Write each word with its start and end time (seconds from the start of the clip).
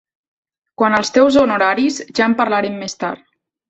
Quant 0.83 0.95
als 1.01 1.13
teus 1.19 1.39
honoraris, 1.43 2.03
ja 2.09 2.29
en 2.33 2.39
parlarem 2.43 2.85
més 2.85 3.03
tard. 3.07 3.27